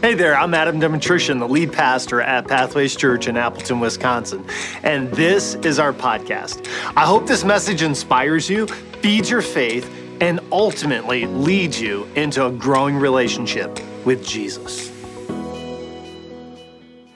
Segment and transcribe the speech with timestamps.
[0.00, 4.46] Hey there, I'm Adam Demetrician, the lead pastor at Pathways Church in Appleton, Wisconsin,
[4.82, 6.66] and this is our podcast.
[6.96, 12.50] I hope this message inspires you, feeds your faith, and ultimately leads you into a
[12.50, 14.90] growing relationship with Jesus.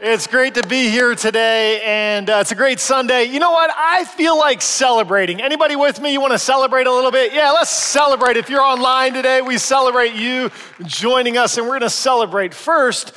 [0.06, 3.24] It's great to be here today, and uh, it's a great Sunday.
[3.24, 3.70] You know what?
[3.74, 5.40] I feel like celebrating.
[5.40, 6.12] Anybody with me?
[6.12, 7.32] You want to celebrate a little bit?
[7.32, 8.36] Yeah, let's celebrate.
[8.36, 10.50] If you're online today, we celebrate you
[10.84, 13.14] joining us, and we're going to celebrate first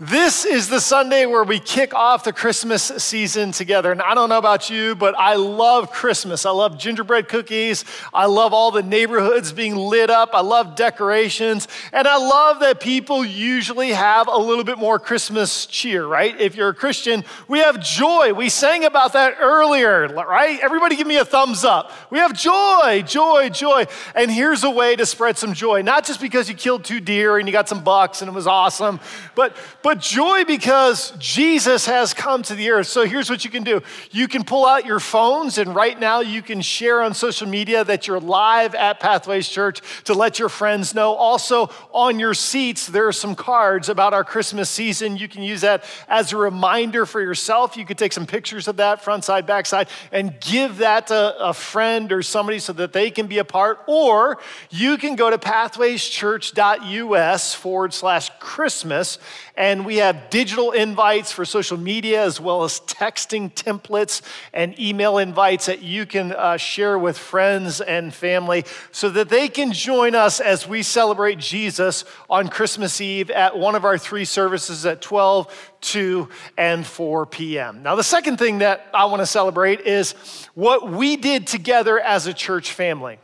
[0.00, 3.92] this is the Sunday where we kick off the Christmas season together.
[3.92, 6.46] And I don't know about you, but I love Christmas.
[6.46, 7.84] I love gingerbread cookies.
[8.14, 10.30] I love all the neighborhoods being lit up.
[10.32, 11.68] I love decorations.
[11.92, 16.40] And I love that people usually have a little bit more Christmas cheer, right?
[16.40, 18.32] If you're a Christian, we have joy.
[18.32, 20.60] We sang about that earlier, right?
[20.60, 21.92] Everybody give me a thumbs up.
[22.08, 23.84] We have joy, joy, joy.
[24.14, 27.36] And here's a way to spread some joy, not just because you killed two deer
[27.36, 28.98] and you got some bucks and it was awesome,
[29.34, 32.86] but, but but joy because Jesus has come to the earth.
[32.86, 36.20] So here's what you can do you can pull out your phones, and right now
[36.20, 40.48] you can share on social media that you're live at Pathways Church to let your
[40.48, 41.14] friends know.
[41.14, 45.16] Also, on your seats, there are some cards about our Christmas season.
[45.16, 47.76] You can use that as a reminder for yourself.
[47.76, 51.34] You could take some pictures of that, front side, back side, and give that to
[51.40, 53.80] a friend or somebody so that they can be a part.
[53.88, 54.38] Or
[54.70, 59.18] you can go to pathwayschurch.us forward slash Christmas
[59.60, 64.22] and we have digital invites for social media as well as texting templates
[64.54, 69.48] and email invites that you can uh, share with friends and family so that they
[69.48, 74.24] can join us as we celebrate Jesus on Christmas Eve at one of our three
[74.24, 77.82] services at 12, 2, and 4 p.m.
[77.82, 80.12] Now, the second thing that I want to celebrate is
[80.54, 83.18] what we did together as a church family.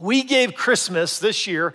[0.00, 1.74] We gave Christmas this year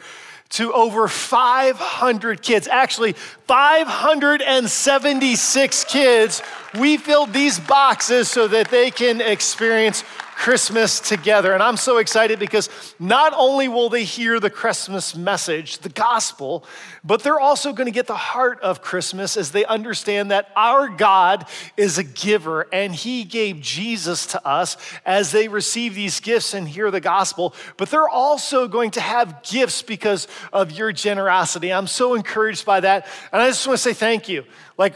[0.49, 2.67] to over 500 kids.
[2.67, 6.41] Actually, 576 kids.
[6.79, 10.03] We filled these boxes so that they can experience
[10.37, 11.51] Christmas together.
[11.53, 16.63] And I'm so excited because not only will they hear the Christmas message, the gospel,
[17.03, 20.89] but they're also going to get the heart of Christmas as they understand that our
[20.89, 24.77] God is a giver and he gave Jesus to us
[25.07, 27.55] as they receive these gifts and hear the gospel.
[27.75, 31.73] But they're also going to have gifts because of your generosity.
[31.73, 33.07] I'm so encouraged by that.
[33.33, 34.45] And I just want to say thank you.
[34.77, 34.93] Like,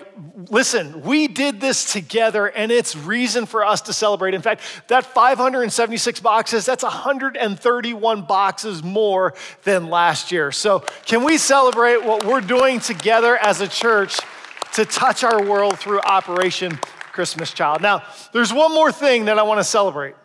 [0.50, 4.35] listen, we did this together and it's reason for us to celebrate.
[4.35, 5.06] In fact, that
[5.38, 9.34] 576 boxes, that's 131 boxes more
[9.64, 10.52] than last year.
[10.52, 14.19] So, can we celebrate what we're doing together as a church
[14.74, 16.78] to touch our world through Operation
[17.14, 17.81] Christmas Child?
[17.81, 18.03] Now,
[18.34, 20.16] there's one more thing that I want to celebrate.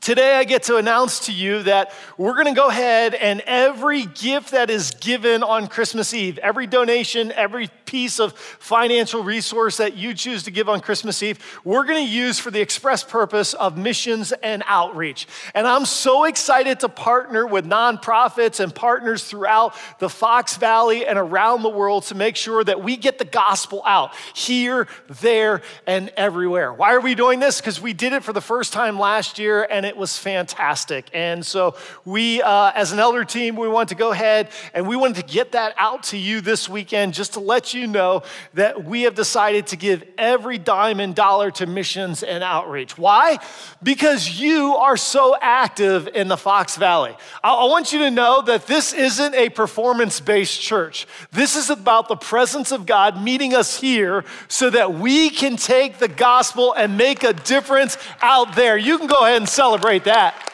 [0.00, 4.06] Today, I get to announce to you that we're going to go ahead and every
[4.06, 9.98] gift that is given on Christmas Eve, every donation, every piece of financial resource that
[9.98, 13.52] you choose to give on Christmas Eve, we're going to use for the express purpose
[13.52, 15.26] of missions and outreach.
[15.54, 21.18] And I'm so excited to partner with nonprofits and partners throughout the Fox Valley and
[21.18, 24.88] around the world to make sure that we get the gospel out here,
[25.20, 26.72] there, and everywhere.
[26.72, 27.60] Why are we doing this?
[27.60, 31.10] Because we did it for the first time last year and it was fantastic.
[31.12, 31.76] And so
[32.06, 35.30] we, uh, as an elder team, we want to go ahead and we wanted to
[35.30, 38.22] get that out to you this weekend just to let you you know
[38.54, 42.96] that we have decided to give every dime and dollar to missions and outreach.
[42.96, 43.38] Why?
[43.82, 47.16] Because you are so active in the Fox Valley.
[47.42, 51.06] I, want you to know that this isn't a performance based church.
[51.32, 55.98] This is about the presence of God meeting us here so that we can take
[55.98, 58.78] the gospel and make a difference out there.
[58.78, 60.51] You can go ahead and celebrate that.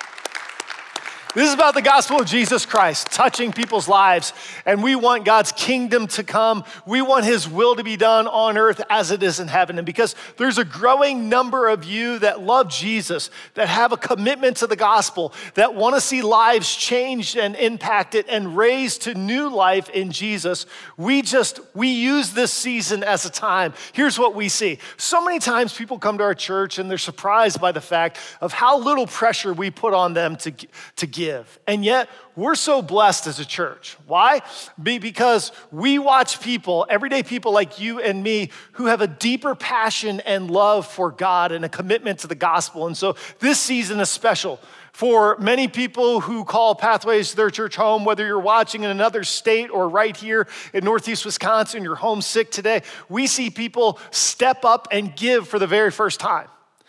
[1.38, 4.32] This is about the gospel of Jesus Christ touching people's lives.
[4.66, 6.64] And we want God's kingdom to come.
[6.84, 9.78] We want his will to be done on earth as it is in heaven.
[9.78, 14.56] And because there's a growing number of you that love Jesus, that have a commitment
[14.56, 19.48] to the gospel, that want to see lives changed and impacted and raised to new
[19.48, 20.66] life in Jesus,
[20.96, 23.74] we just, we use this season as a time.
[23.92, 24.80] Here's what we see.
[24.96, 28.52] So many times people come to our church and they're surprised by the fact of
[28.52, 30.52] how little pressure we put on them to,
[30.96, 31.27] to give.
[31.66, 33.96] And yet, we're so blessed as a church.
[34.06, 34.42] Why?
[34.82, 39.54] Be because we watch people, everyday people like you and me, who have a deeper
[39.54, 42.86] passion and love for God and a commitment to the gospel.
[42.86, 44.60] And so this season is special
[44.98, 49.70] for many people who call Pathways their church home, whether you're watching in another state
[49.70, 55.14] or right here in Northeast Wisconsin, you're homesick today, we see people step up and
[55.14, 56.48] give for the very first time.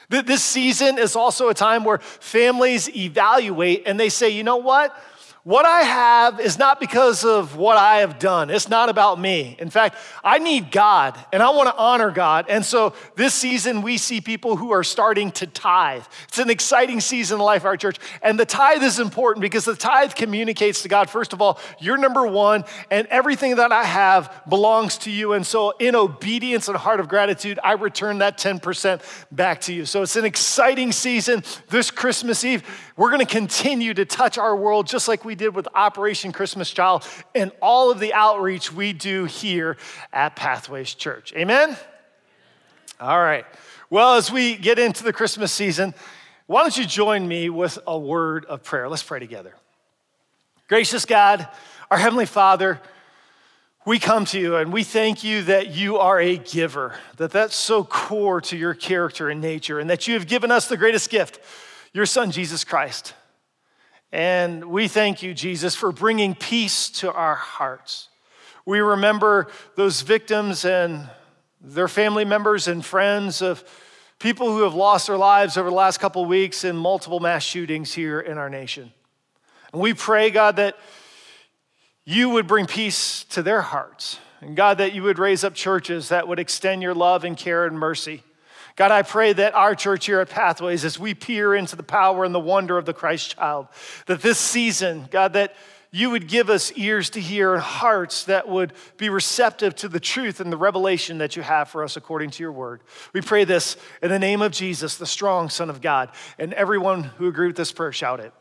[0.10, 4.96] This season is also a time where families evaluate and they say, you know what?
[5.44, 8.50] What I have is not because of what I have done.
[8.50, 9.56] It's not about me.
[9.58, 12.48] In fact, I need God and I want to honor God.
[12.50, 16.04] And so this season, we see people who are starting to tithe.
[16.28, 18.00] It's an exciting season in the life of our church.
[18.22, 21.98] And the tithe is important because the tithe communicates to God, first of all, you're
[21.98, 25.34] number one, and everything that I have belongs to you.
[25.34, 29.02] And so, in obedience and heart of gratitude, I return that 10%
[29.32, 29.86] back to you.
[29.86, 32.64] So it's an exciting season this Christmas Eve.
[33.00, 36.70] We're going to continue to touch our world just like we did with Operation Christmas
[36.70, 39.78] Child and all of the outreach we do here
[40.12, 41.32] at Pathways Church.
[41.34, 41.78] Amen?
[43.00, 43.46] All right.
[43.90, 45.94] Well, as we get into the Christmas season,
[46.46, 48.90] why don't you join me with a word of prayer?
[48.90, 49.54] Let's pray together.
[50.68, 51.48] Gracious God,
[51.90, 52.82] our Heavenly Father,
[53.86, 57.56] we come to you and we thank you that you are a giver, that that's
[57.56, 61.10] so core to your character and nature, and that you have given us the greatest
[61.10, 61.40] gift
[61.94, 63.14] your son, Jesus Christ.
[64.12, 68.10] And we thank you, Jesus, for bringing peace to our hearts.
[68.66, 71.10] We remember those victims and
[71.62, 73.64] their family members and friends of
[74.20, 77.44] people who have lost their lives over the last couple of weeks in multiple mass
[77.44, 78.92] shootings here in our nation.
[79.72, 80.78] And we pray, God, that
[82.06, 84.20] you would bring peace to their hearts.
[84.42, 87.66] And God, that you would raise up churches that would extend your love and care
[87.66, 88.24] and mercy
[88.80, 92.24] God, I pray that our church here at Pathways, as we peer into the power
[92.24, 93.68] and the wonder of the Christ child,
[94.06, 95.54] that this season, God, that
[95.92, 100.00] you would give us ears to hear and hearts that would be receptive to the
[100.00, 102.80] truth and the revelation that you have for us according to your word.
[103.12, 106.12] We pray this in the name of Jesus, the strong Son of God.
[106.38, 108.32] And everyone who agreed with this prayer, shout it.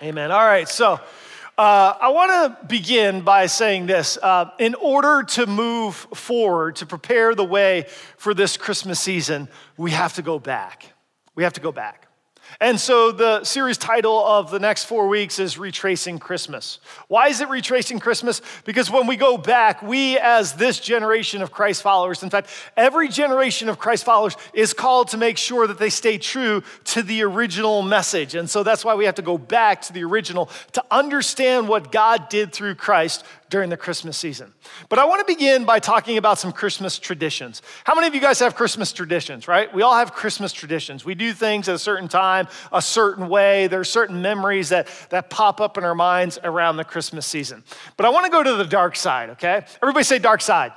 [0.00, 0.08] Amen.
[0.08, 0.30] Amen.
[0.32, 1.00] All right, so.
[1.56, 2.30] Uh, I want
[2.60, 4.18] to begin by saying this.
[4.20, 7.86] Uh, in order to move forward, to prepare the way
[8.16, 10.92] for this Christmas season, we have to go back.
[11.36, 12.03] We have to go back.
[12.60, 16.78] And so the series title of the next four weeks is Retracing Christmas.
[17.08, 18.40] Why is it Retracing Christmas?
[18.64, 23.08] Because when we go back, we as this generation of Christ followers, in fact, every
[23.08, 27.22] generation of Christ followers is called to make sure that they stay true to the
[27.22, 28.34] original message.
[28.34, 31.90] And so that's why we have to go back to the original to understand what
[31.90, 33.24] God did through Christ
[33.54, 34.52] during the Christmas season.
[34.88, 37.62] But I want to begin by talking about some Christmas traditions.
[37.84, 39.72] How many of you guys have Christmas traditions, right?
[39.72, 41.04] We all have Christmas traditions.
[41.04, 43.68] We do things at a certain time, a certain way.
[43.68, 47.62] There are certain memories that, that pop up in our minds around the Christmas season.
[47.96, 49.64] But I want to go to the dark side, okay?
[49.80, 50.72] Everybody say dark side.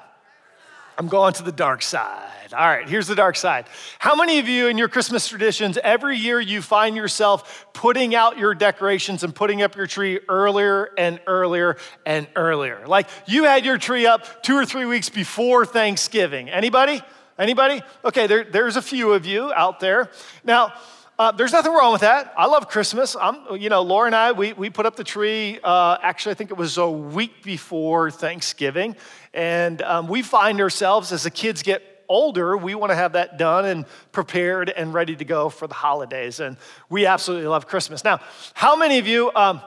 [0.98, 2.54] I'm going to the dark side.
[2.54, 3.68] All right, here's the dark side.
[4.00, 8.40] How many of you in your Christmas traditions, every year you find yourself putting out
[8.40, 12.88] your decorations and putting up your tree earlier and earlier and earlier?
[12.88, 16.50] Like you had your tree up two or three weeks before Thanksgiving.
[16.50, 17.02] Anybody?
[17.38, 17.84] Anybody?
[18.04, 20.10] Okay, there, there's a few of you out there.
[20.44, 20.74] Now,
[21.20, 22.32] uh, there's nothing wrong with that.
[22.38, 23.16] I love Christmas.
[23.20, 26.36] I'm, you know, Laura and I, we, we put up the tree, uh, actually, I
[26.36, 28.96] think it was a week before Thanksgiving.
[29.33, 33.38] And um, we find ourselves, as the kids get older, we want to have that
[33.38, 36.39] done and prepared and ready to go for the holidays.
[36.39, 36.57] And
[36.89, 38.03] we absolutely love Christmas.
[38.03, 38.19] Now,
[38.53, 39.62] how many of you, um,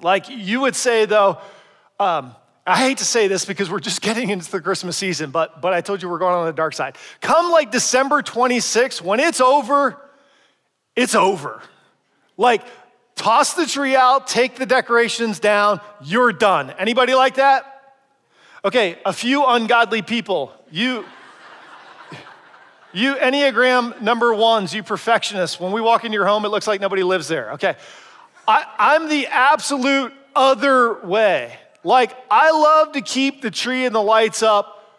[0.00, 1.38] like you would say, though,
[1.98, 2.34] um,
[2.66, 5.72] I hate to say this because we're just getting into the Christmas season, but, but
[5.72, 6.96] I told you we're going on the dark side.
[7.20, 10.00] Come like December 26th, when it's over,
[10.96, 11.62] it's over.
[12.36, 12.62] Like,
[13.14, 16.70] toss the tree out, take the decorations down, you're done.
[16.70, 17.73] Anybody like that?
[18.64, 20.50] Okay, a few ungodly people.
[20.70, 21.04] You,
[22.94, 25.60] you Enneagram number ones, you perfectionists.
[25.60, 27.52] When we walk into your home, it looks like nobody lives there.
[27.52, 27.76] Okay,
[28.48, 31.58] I, I'm the absolute other way.
[31.84, 34.90] Like, I love to keep the tree and the lights up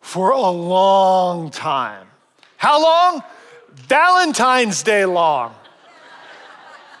[0.00, 2.08] for a long time.
[2.56, 3.22] How long?
[3.72, 5.54] Valentine's Day long.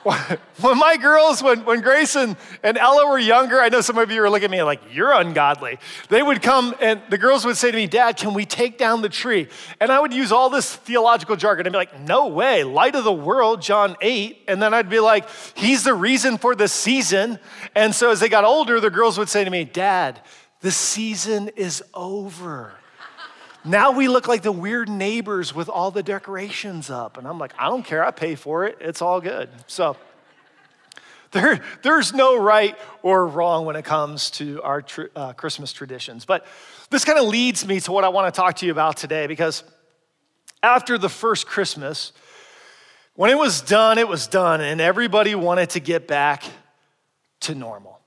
[0.60, 4.10] when my girls, when, when Grace and, and Ella were younger, I know some of
[4.10, 5.78] you are looking at me like, you're ungodly.
[6.08, 9.02] They would come and the girls would say to me, Dad, can we take down
[9.02, 9.48] the tree?
[9.78, 13.04] And I would use all this theological jargon and be like, no way, light of
[13.04, 14.44] the world, John 8.
[14.48, 17.38] And then I'd be like, he's the reason for the season.
[17.76, 20.20] And so as they got older, the girls would say to me, Dad,
[20.62, 22.72] the season is over.
[23.64, 27.16] Now we look like the weird neighbors with all the decorations up.
[27.16, 28.04] And I'm like, I don't care.
[28.04, 28.78] I pay for it.
[28.80, 29.48] It's all good.
[29.68, 29.96] So
[31.30, 36.24] there, there's no right or wrong when it comes to our tr- uh, Christmas traditions.
[36.24, 36.44] But
[36.90, 39.26] this kind of leads me to what I want to talk to you about today
[39.26, 39.62] because
[40.62, 42.12] after the first Christmas,
[43.14, 46.44] when it was done, it was done, and everybody wanted to get back
[47.40, 48.01] to normal.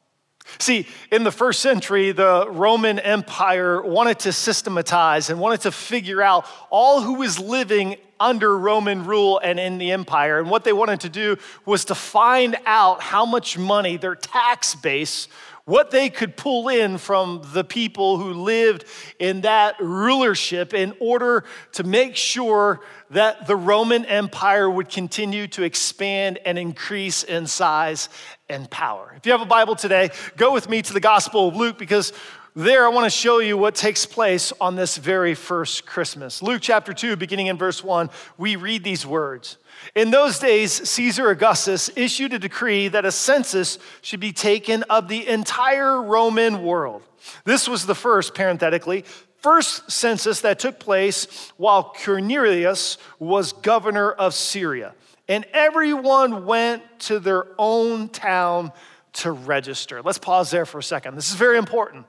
[0.59, 6.21] See, in the first century, the Roman Empire wanted to systematize and wanted to figure
[6.21, 10.39] out all who was living under Roman rule and in the empire.
[10.39, 14.75] And what they wanted to do was to find out how much money their tax
[14.75, 15.27] base
[15.65, 18.85] what they could pull in from the people who lived
[19.17, 25.63] in that rulership in order to make sure that the Roman Empire would continue to
[25.63, 28.09] expand and increase in size
[28.47, 29.13] and power.
[29.17, 32.13] If you have a Bible today, go with me to the Gospel of Luke because
[32.55, 36.41] there I want to show you what takes place on this very first Christmas.
[36.41, 39.57] Luke chapter 2, beginning in verse 1, we read these words.
[39.93, 45.09] In those days, Caesar Augustus issued a decree that a census should be taken of
[45.09, 47.03] the entire Roman world.
[47.43, 49.03] This was the first, parenthetically,
[49.39, 54.95] first census that took place while Quirinius was governor of Syria.
[55.27, 58.71] And everyone went to their own town
[59.15, 60.01] to register.
[60.01, 61.15] Let's pause there for a second.
[61.15, 62.05] This is very important.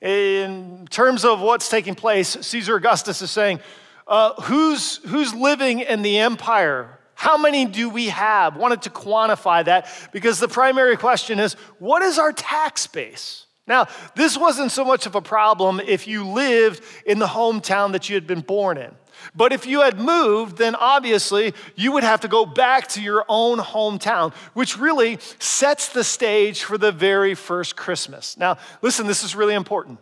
[0.00, 3.60] In terms of what's taking place, Caesar Augustus is saying,
[4.06, 6.98] uh, who's, who's living in the empire?
[7.14, 8.56] How many do we have?
[8.56, 13.46] Wanted to quantify that because the primary question is what is our tax base?
[13.66, 18.08] Now, this wasn't so much of a problem if you lived in the hometown that
[18.08, 18.94] you had been born in.
[19.34, 23.24] But if you had moved, then obviously you would have to go back to your
[23.28, 28.36] own hometown, which really sets the stage for the very first Christmas.
[28.36, 29.98] Now, listen, this is really important.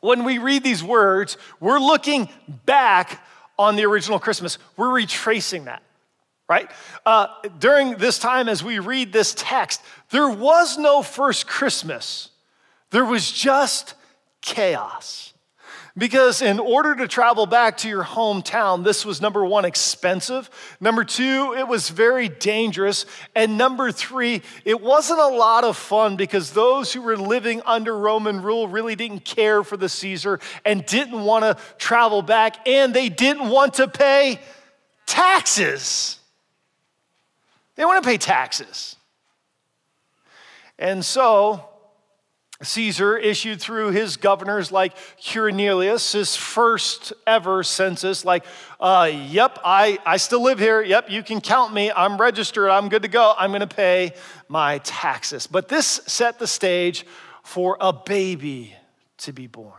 [0.00, 2.28] When we read these words, we're looking
[2.66, 3.24] back
[3.58, 5.82] on the original Christmas, we're retracing that
[6.48, 6.70] right?
[7.06, 12.30] Uh, during this time, as we read this text, there was no first Christmas,
[12.90, 13.94] there was just
[14.40, 15.33] chaos.
[15.96, 20.50] Because in order to travel back to your hometown, this was number one, expensive.
[20.80, 23.06] Number two, it was very dangerous.
[23.36, 27.96] And number three, it wasn't a lot of fun because those who were living under
[27.96, 32.92] Roman rule really didn't care for the Caesar and didn't want to travel back and
[32.92, 34.40] they didn't want to pay
[35.06, 36.18] taxes.
[37.76, 38.96] They want to pay taxes.
[40.76, 41.68] And so,
[42.62, 48.44] Caesar issued through his governors like Quirinius his first ever census, like,
[48.78, 50.80] uh, yep, I, I still live here.
[50.80, 51.90] Yep, you can count me.
[51.90, 52.70] I'm registered.
[52.70, 53.34] I'm good to go.
[53.36, 54.12] I'm going to pay
[54.48, 55.48] my taxes.
[55.48, 57.04] But this set the stage
[57.42, 58.74] for a baby
[59.18, 59.72] to be born.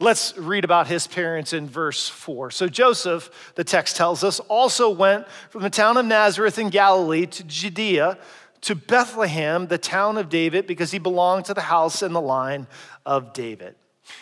[0.00, 2.50] Let's read about his parents in verse 4.
[2.50, 7.26] So Joseph, the text tells us, also went from the town of Nazareth in Galilee
[7.26, 8.18] to Judea
[8.62, 12.66] to Bethlehem, the town of David, because he belonged to the house and the line
[13.04, 13.74] of David.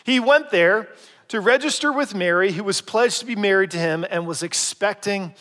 [0.05, 0.89] He went there
[1.29, 5.35] to register with Mary, who was pledged to be married to him and was expecting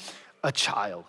[0.43, 1.05] a child.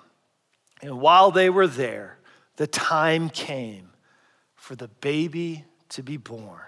[0.83, 2.19] And while they were there,
[2.57, 3.91] the time came
[4.55, 6.61] for the baby to be born.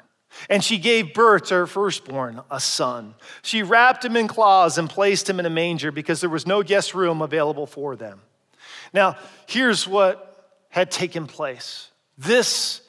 [0.49, 3.15] And she gave birth to her firstborn, a son.
[3.43, 6.63] She wrapped him in cloths and placed him in a manger because there was no
[6.63, 8.23] guest room available for them.
[8.93, 10.32] Now, here's what
[10.73, 12.83] had taken place this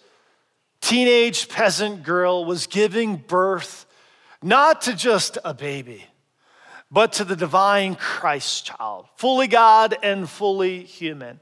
[0.82, 3.86] teenage peasant girl was giving birth
[4.42, 6.06] not to just a baby,
[6.92, 11.40] but to the divine Christ child, fully God and fully human.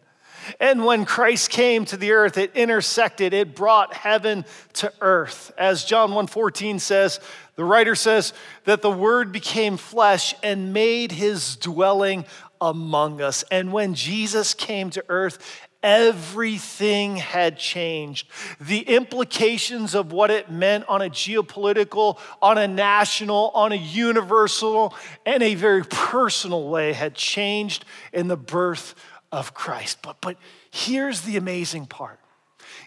[0.60, 5.51] And when Christ came to the earth, it intersected, it brought heaven to earth.
[5.57, 7.19] As John 1:14 says,
[7.55, 8.33] the writer says
[8.63, 12.25] that the word became flesh and made his dwelling
[12.60, 13.43] among us.
[13.51, 18.27] And when Jesus came to earth, everything had changed.
[18.59, 24.95] The implications of what it meant on a geopolitical, on a national, on a universal,
[25.25, 28.95] and a very personal way had changed in the birth
[29.31, 30.00] of Christ.
[30.01, 30.38] But, but
[30.69, 32.19] here's the amazing part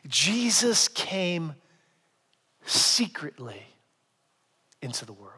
[0.07, 1.55] Jesus came
[2.67, 3.63] secretly
[4.83, 5.33] into the world.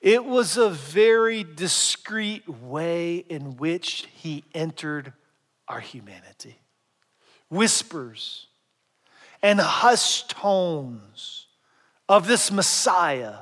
[0.00, 5.12] It was a very discreet way in which he entered
[5.70, 6.58] our humanity.
[7.48, 8.46] Whispers
[9.42, 11.46] and hushed tones
[12.08, 13.38] of this Messiah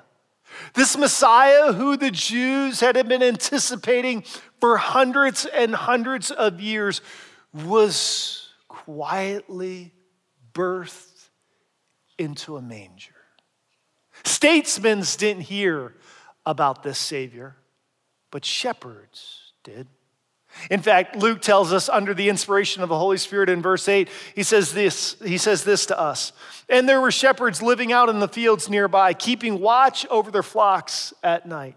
[0.75, 4.25] this Messiah who the Jews had been anticipating
[4.61, 7.01] for hundreds and hundreds of years
[7.53, 9.93] was quietly
[10.53, 11.29] birthed
[12.19, 13.15] into a manger.
[14.25, 15.95] Statesmen didn't hear
[16.45, 17.57] about this Savior,
[18.31, 19.87] but shepherds did.
[20.71, 24.09] In fact, Luke tells us under the inspiration of the Holy Spirit in verse 8,
[24.35, 26.33] he says this, he says this to us.
[26.69, 31.15] And there were shepherds living out in the fields nearby, keeping watch over their flocks
[31.23, 31.77] at night.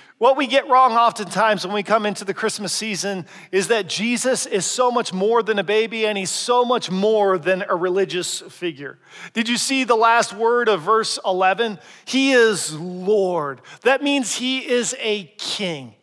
[0.21, 4.45] what we get wrong oftentimes when we come into the Christmas season is that Jesus
[4.45, 8.41] is so much more than a baby and he's so much more than a religious
[8.41, 8.99] figure.
[9.33, 11.79] Did you see the last word of verse 11?
[12.05, 13.61] He is Lord.
[13.81, 15.95] That means he is a king.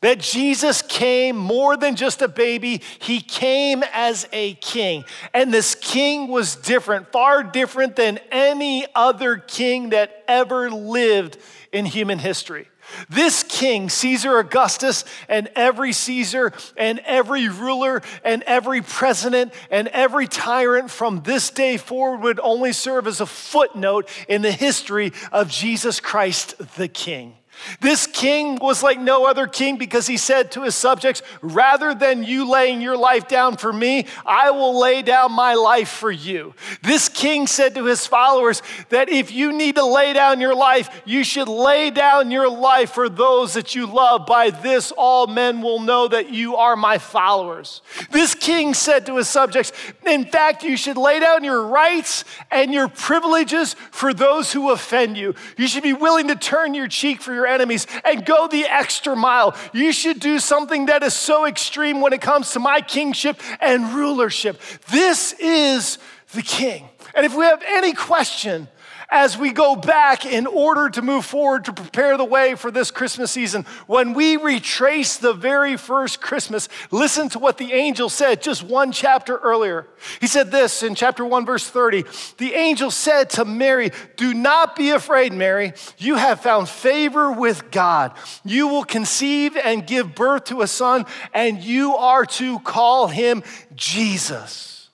[0.00, 5.04] That Jesus came more than just a baby, he came as a king.
[5.34, 11.36] And this king was different, far different than any other king that ever lived
[11.70, 12.66] in human history.
[13.08, 20.26] This king, Caesar Augustus, and every Caesar, and every ruler, and every president, and every
[20.26, 25.48] tyrant from this day forward would only serve as a footnote in the history of
[25.48, 27.34] Jesus Christ the King.
[27.80, 32.22] This king was like no other king because he said to his subjects, Rather than
[32.22, 36.54] you laying your life down for me, I will lay down my life for you.
[36.82, 41.02] This king said to his followers that if you need to lay down your life,
[41.04, 44.26] you should lay down your life for those that you love.
[44.26, 47.82] By this, all men will know that you are my followers.
[48.10, 49.72] This king said to his subjects,
[50.06, 55.16] In fact, you should lay down your rights and your privileges for those who offend
[55.16, 55.34] you.
[55.56, 59.14] You should be willing to turn your cheek for your enemies and go the extra
[59.14, 59.56] mile.
[59.72, 63.94] You should do something that is so extreme when it comes to my kingship and
[63.94, 64.60] rulership.
[64.90, 65.98] This is
[66.32, 66.88] the king.
[67.14, 68.68] And if we have any question
[69.12, 72.90] as we go back in order to move forward to prepare the way for this
[72.90, 73.66] Christmas season.
[73.86, 78.90] When we retrace the very first Christmas, listen to what the angel said just one
[78.90, 79.86] chapter earlier.
[80.18, 82.04] He said this in chapter 1, verse 30.
[82.38, 85.74] The angel said to Mary, Do not be afraid, Mary.
[85.98, 88.14] You have found favor with God.
[88.46, 91.04] You will conceive and give birth to a son,
[91.34, 93.42] and you are to call him
[93.74, 94.88] Jesus.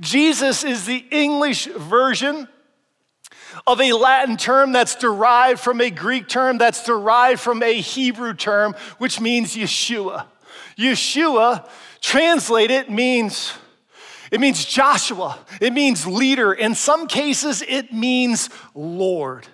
[0.00, 2.48] Jesus is the English version
[3.66, 8.34] of a Latin term that's derived from a Greek term that's derived from a Hebrew
[8.34, 10.26] term, which means Yeshua.
[10.76, 11.68] Yeshua,
[12.00, 13.52] translated, means
[14.30, 15.38] it means Joshua.
[15.60, 16.52] It means leader.
[16.52, 19.48] In some cases, it means Lord.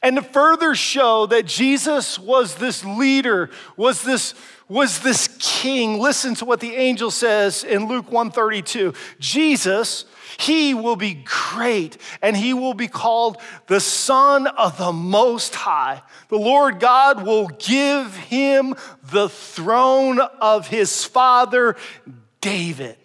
[0.00, 4.34] And to further show that Jesus was this leader, was this,
[4.68, 8.94] was this king, listen to what the angel says in Luke 132.
[9.18, 10.04] Jesus
[10.38, 16.02] he will be great and he will be called the Son of the Most High.
[16.28, 18.74] The Lord God will give him
[19.10, 21.76] the throne of his father
[22.40, 22.96] David.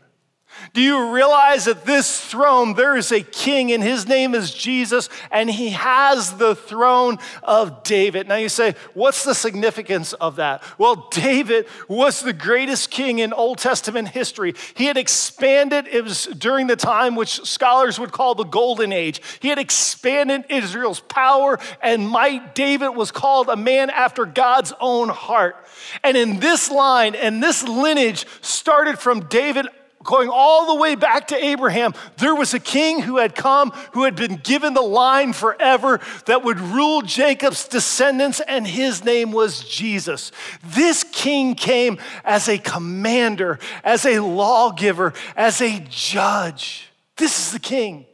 [0.73, 5.09] Do you realize that this throne, there is a king, and his name is Jesus,
[5.31, 8.27] and he has the throne of David?
[8.27, 10.63] Now you say, what's the significance of that?
[10.77, 14.55] Well, David was the greatest king in Old Testament history.
[14.75, 19.21] He had expanded, it was during the time which scholars would call the Golden Age.
[19.39, 22.55] He had expanded Israel's power and might.
[22.55, 25.55] David was called a man after God's own heart.
[26.03, 29.67] And in this line and this lineage started from David
[30.07, 34.05] going all the way back to Abraham, there was a king who had come, who
[34.05, 39.67] had been given the line forever that would rule Jacob's descendants, and his name was
[39.67, 40.31] Jesus.
[40.63, 46.89] This king came as a commander, as a lawgiver, as a judge.
[47.17, 48.05] This is the king.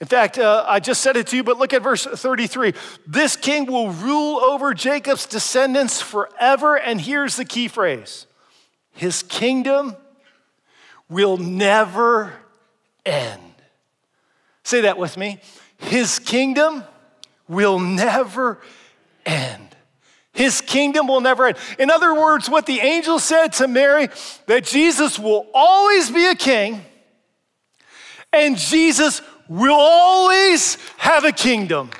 [0.00, 2.72] In fact, uh, I just said it to you, but look at verse 33.
[3.06, 6.76] This king will rule over Jacob's descendants forever.
[6.78, 8.26] And here's the key phrase
[8.92, 9.94] His kingdom
[11.08, 12.32] will never
[13.04, 13.42] end.
[14.64, 15.40] Say that with me.
[15.78, 16.84] His kingdom
[17.48, 18.60] will never
[19.24, 19.64] end.
[20.32, 21.56] His kingdom will never end.
[21.78, 24.08] In other words, what the angel said to Mary,
[24.46, 26.82] that Jesus will always be a king
[28.32, 31.90] and Jesus will always have a kingdom.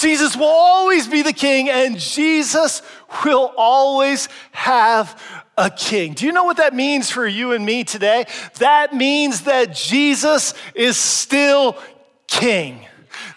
[0.00, 2.82] Jesus will always be the king and Jesus
[3.24, 5.20] will always have
[5.56, 6.14] a king.
[6.14, 8.24] Do you know what that means for you and me today?
[8.58, 11.76] That means that Jesus is still
[12.26, 12.86] king.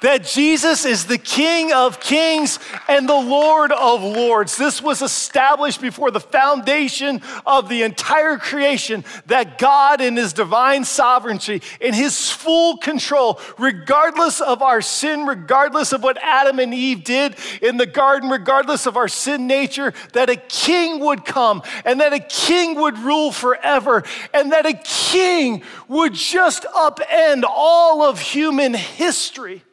[0.04, 4.58] That Jesus is the King of kings and the Lord of lords.
[4.58, 10.84] This was established before the foundation of the entire creation that God, in his divine
[10.84, 17.06] sovereignty, in his full control, regardless of our sin, regardless of what Adam and Eve
[17.06, 22.02] did in the garden, regardless of our sin nature, that a king would come and
[22.02, 28.20] that a king would rule forever and that a king would just upend all of
[28.20, 29.64] human history.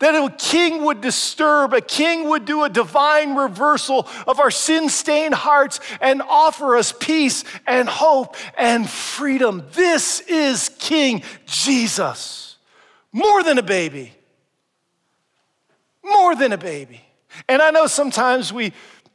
[0.00, 4.88] That a king would disturb, a king would do a divine reversal of our sin
[4.88, 9.64] stained hearts and offer us peace and hope and freedom.
[9.72, 12.56] This is King Jesus.
[13.12, 14.12] More than a baby.
[16.04, 17.00] More than a baby.
[17.48, 18.72] And I know sometimes we,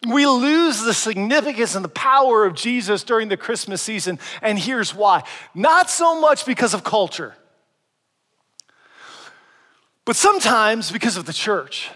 [0.08, 4.96] we lose the significance and the power of Jesus during the Christmas season, and here's
[4.96, 5.24] why.
[5.54, 7.36] Not so much because of culture,
[10.12, 11.90] but sometimes because of the church.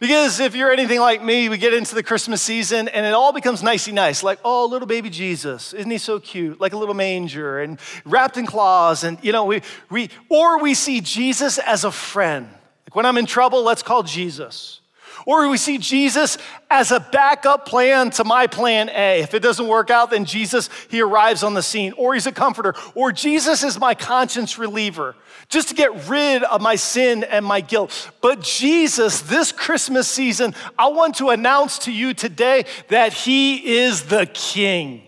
[0.00, 3.32] Because if you're anything like me, we get into the Christmas season and it all
[3.32, 4.24] becomes nicey nice.
[4.24, 6.60] Like, oh, little baby Jesus, isn't he so cute?
[6.60, 9.04] Like a little manger and wrapped in claws.
[9.04, 12.48] And, you know, we, we, or we see Jesus as a friend.
[12.84, 14.80] Like when I'm in trouble, let's call Jesus.
[15.26, 16.38] Or we see Jesus
[16.70, 19.20] as a backup plan to my plan A.
[19.20, 21.92] If it doesn't work out, then Jesus, he arrives on the scene.
[21.96, 22.74] Or he's a comforter.
[22.94, 25.14] Or Jesus is my conscience reliever,
[25.48, 28.10] just to get rid of my sin and my guilt.
[28.20, 34.04] But Jesus, this Christmas season, I want to announce to you today that he is
[34.04, 35.02] the king.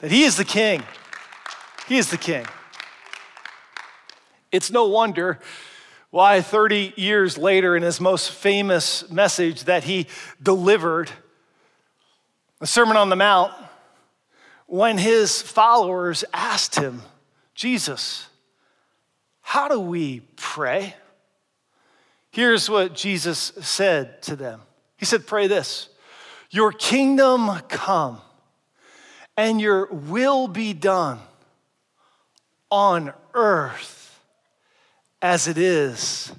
[0.00, 0.82] That he is the king.
[1.88, 2.46] He is the king.
[4.52, 5.40] It's no wonder
[6.14, 10.06] why 30 years later, in his most famous message that he
[10.40, 11.10] delivered,
[12.60, 13.52] the Sermon on the Mount,
[14.66, 17.02] when his followers asked him,
[17.56, 18.28] Jesus,
[19.40, 20.94] how do we pray?
[22.30, 24.60] Here's what Jesus said to them
[24.96, 25.88] He said, Pray this
[26.48, 28.20] Your kingdom come
[29.36, 31.18] and your will be done
[32.70, 34.03] on earth
[35.24, 36.30] as it is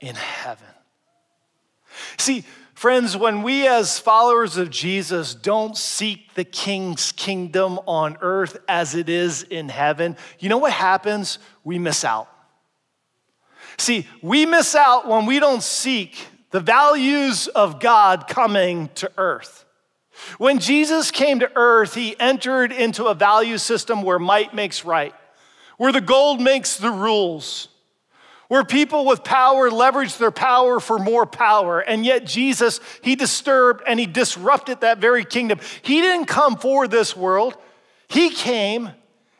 [0.00, 0.66] in heaven.
[2.18, 2.42] See,
[2.74, 8.96] friends, when we as followers of Jesus don't seek the king's kingdom on earth as
[8.96, 11.38] it is in heaven, you know what happens?
[11.62, 12.28] We miss out.
[13.78, 19.64] See, we miss out when we don't seek the values of God coming to earth.
[20.38, 25.14] When Jesus came to earth, he entered into a value system where might makes right,
[25.76, 27.68] where the gold makes the rules,
[28.52, 31.80] where people with power leverage their power for more power.
[31.80, 35.58] And yet, Jesus, he disturbed and he disrupted that very kingdom.
[35.80, 37.56] He didn't come for this world,
[38.08, 38.90] he came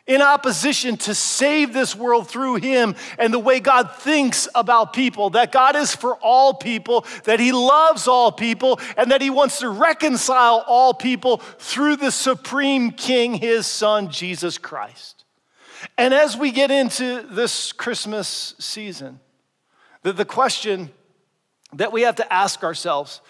[0.07, 5.29] in opposition to save this world through him and the way God thinks about people,
[5.29, 9.59] that God is for all people, that he loves all people, and that he wants
[9.59, 15.23] to reconcile all people through the supreme king, his son, Jesus Christ.
[15.99, 19.21] And as we get into this Christmas season,
[20.03, 20.91] the, the question
[21.75, 23.21] that we have to ask ourselves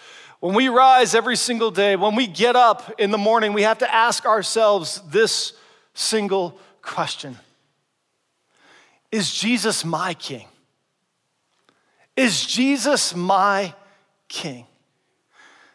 [0.43, 3.77] when we rise every single day, when we get up in the morning, we have
[3.77, 5.53] to ask ourselves this
[5.93, 7.37] single question
[9.09, 10.47] Is Jesus my king?
[12.17, 13.73] Is Jesus my
[14.27, 14.65] king?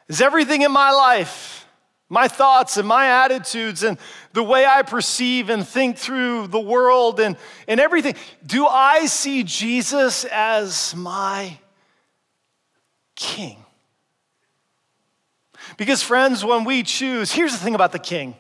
[0.07, 1.67] Is everything in my life
[2.09, 3.99] my thoughts and my attitudes and
[4.33, 8.15] the way I perceive and think through the world and, and everything.
[8.45, 11.59] Do I see Jesus as my
[13.15, 13.65] king?
[15.77, 18.35] Because, friends, when we choose, here's the thing about the king.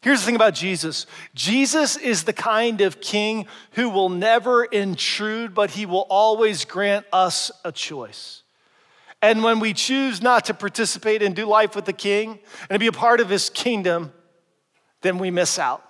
[0.00, 5.54] Here's the thing about Jesus Jesus is the kind of king who will never intrude,
[5.54, 8.42] but he will always grant us a choice.
[9.22, 12.88] And when we choose not to participate and do life with the king and be
[12.88, 14.12] a part of his kingdom,
[15.00, 15.84] then we miss out.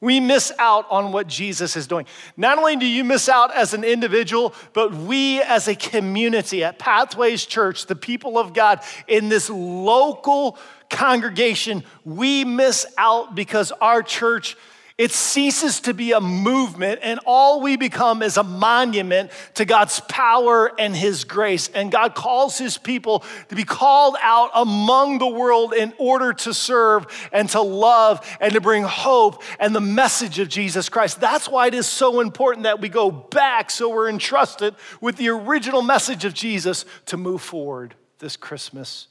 [0.00, 2.06] We miss out on what Jesus is doing.
[2.36, 6.78] Not only do you miss out as an individual, but we as a community at
[6.78, 10.56] Pathways Church, the people of God in this local
[10.88, 14.56] congregation, we miss out because our church
[15.00, 19.98] it ceases to be a movement, and all we become is a monument to God's
[20.00, 21.68] power and His grace.
[21.68, 26.52] And God calls His people to be called out among the world in order to
[26.52, 31.18] serve and to love and to bring hope and the message of Jesus Christ.
[31.18, 35.30] That's why it is so important that we go back so we're entrusted with the
[35.30, 39.06] original message of Jesus to move forward this Christmas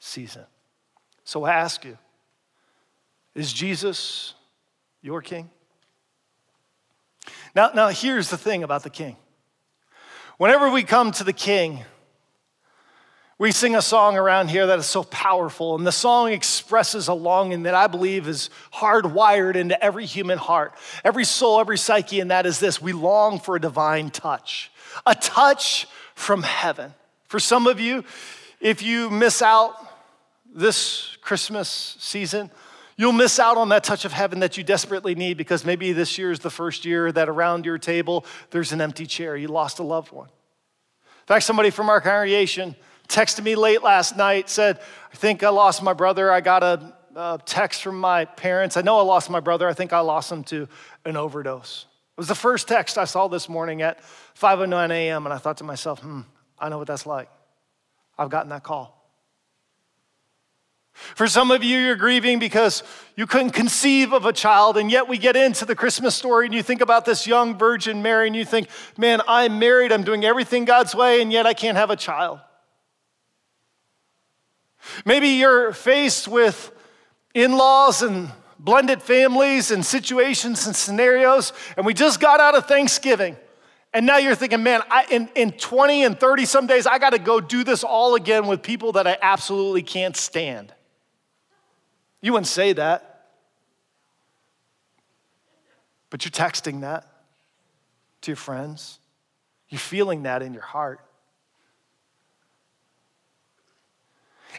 [0.00, 0.44] season.
[1.24, 1.96] So I ask you,
[3.34, 4.34] is Jesus
[5.02, 5.50] your king?
[7.54, 9.16] Now, now here's the thing about the king.
[10.40, 11.84] Whenever we come to the King,
[13.36, 17.12] we sing a song around here that is so powerful, and the song expresses a
[17.12, 20.72] longing that I believe is hardwired into every human heart,
[21.04, 24.70] every soul, every psyche, and that is this we long for a divine touch,
[25.04, 26.94] a touch from heaven.
[27.26, 28.02] For some of you,
[28.62, 29.74] if you miss out
[30.54, 32.50] this Christmas season,
[33.00, 36.18] You'll miss out on that touch of heaven that you desperately need because maybe this
[36.18, 39.38] year is the first year that around your table there's an empty chair.
[39.38, 40.26] You lost a loved one.
[40.26, 42.76] In fact, somebody from our congregation
[43.08, 46.30] texted me late last night, said, I think I lost my brother.
[46.30, 48.76] I got a, a text from my parents.
[48.76, 49.66] I know I lost my brother.
[49.66, 50.68] I think I lost him to
[51.06, 51.86] an overdose.
[51.88, 54.02] It was the first text I saw this morning at
[54.38, 55.24] 5:09 a.m.
[55.24, 56.20] and I thought to myself, "Hmm,
[56.58, 57.30] I know what that's like.
[58.18, 58.99] I've gotten that call."
[61.14, 62.82] For some of you, you're grieving because
[63.16, 66.54] you couldn't conceive of a child, and yet we get into the Christmas story and
[66.54, 70.24] you think about this young virgin Mary and you think, man, I'm married, I'm doing
[70.24, 72.40] everything God's way, and yet I can't have a child.
[75.04, 76.72] Maybe you're faced with
[77.34, 82.66] in laws and blended families and situations and scenarios, and we just got out of
[82.66, 83.36] Thanksgiving.
[83.92, 87.10] And now you're thinking, man, I, in, in 20 and 30 some days, I got
[87.10, 90.72] to go do this all again with people that I absolutely can't stand.
[92.20, 93.28] You wouldn't say that,
[96.10, 97.06] but you're texting that
[98.22, 98.98] to your friends.
[99.68, 101.00] You're feeling that in your heart.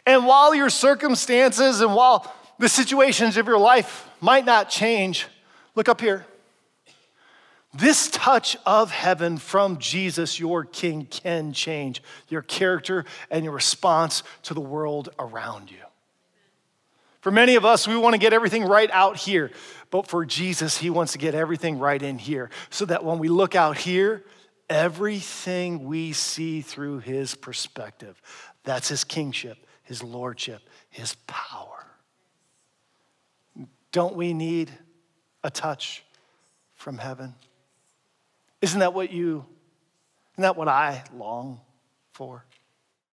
[0.06, 5.26] And while your circumstances and while the situations of your life might not change,
[5.74, 6.26] look up here.
[7.74, 14.22] This touch of heaven from Jesus, your King, can change your character and your response
[14.42, 15.78] to the world around you.
[17.22, 19.52] For many of us, we want to get everything right out here.
[19.90, 23.28] But for Jesus, he wants to get everything right in here so that when we
[23.28, 24.24] look out here,
[24.68, 28.20] everything we see through his perspective.
[28.64, 31.86] That's his kingship, his lordship, his power.
[33.92, 34.72] Don't we need
[35.44, 36.04] a touch
[36.74, 37.36] from heaven?
[38.60, 39.44] Isn't that what you,
[40.34, 41.60] isn't that what I long
[42.14, 42.44] for?